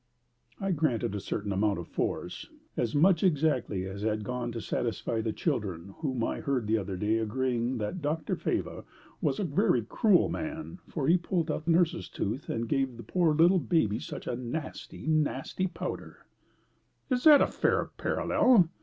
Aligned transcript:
"I 0.59 0.71
grant 0.71 1.03
it 1.03 1.13
a 1.13 1.19
certain 1.19 1.51
amount 1.51 1.77
of 1.77 1.87
force 1.87 2.49
as 2.75 2.95
much 2.95 3.23
exactly 3.23 3.85
as 3.85 4.01
had 4.01 4.23
gone 4.23 4.51
to 4.53 4.59
satisfy 4.59 5.21
the 5.21 5.31
children 5.31 5.93
whom 5.99 6.23
I 6.23 6.39
heard 6.39 6.65
the 6.65 6.79
other 6.79 6.97
day 6.97 7.19
agreeing 7.19 7.77
that 7.77 8.01
Dr. 8.01 8.35
Faber 8.35 8.83
was 9.21 9.37
a 9.39 9.43
very 9.43 9.83
cruel 9.83 10.27
man, 10.27 10.79
for 10.87 11.07
he 11.07 11.17
pulled 11.17 11.51
out 11.51 11.67
nurse's 11.67 12.09
tooth, 12.09 12.49
and 12.49 12.67
gave 12.67 12.99
poor 13.05 13.35
little 13.35 13.59
baby 13.59 13.99
such 13.99 14.25
a 14.25 14.35
nasty, 14.35 15.05
nasty 15.05 15.67
powder!" 15.67 16.25
"Is 17.11 17.23
that 17.25 17.39
a 17.39 17.45
fair 17.45 17.91
parallel? 17.97 18.69